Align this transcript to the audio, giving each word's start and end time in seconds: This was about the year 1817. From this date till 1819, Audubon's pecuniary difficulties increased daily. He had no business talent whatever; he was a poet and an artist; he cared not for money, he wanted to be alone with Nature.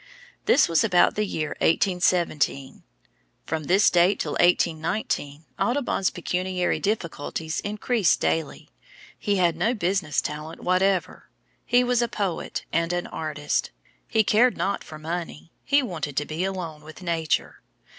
This 0.45 0.67
was 0.67 0.83
about 0.83 1.13
the 1.13 1.27
year 1.27 1.49
1817. 1.59 2.81
From 3.45 3.65
this 3.65 3.87
date 3.91 4.19
till 4.19 4.31
1819, 4.31 5.45
Audubon's 5.59 6.09
pecuniary 6.09 6.79
difficulties 6.79 7.59
increased 7.59 8.19
daily. 8.19 8.69
He 9.19 9.35
had 9.35 9.55
no 9.55 9.75
business 9.75 10.19
talent 10.19 10.63
whatever; 10.63 11.29
he 11.67 11.83
was 11.83 12.01
a 12.01 12.07
poet 12.07 12.65
and 12.73 12.91
an 12.93 13.05
artist; 13.05 13.69
he 14.07 14.23
cared 14.23 14.57
not 14.57 14.83
for 14.83 14.97
money, 14.97 15.51
he 15.63 15.83
wanted 15.83 16.17
to 16.17 16.25
be 16.25 16.45
alone 16.45 16.81
with 16.81 17.03
Nature. 17.03 17.61